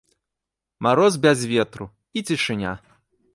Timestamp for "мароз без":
0.87-1.39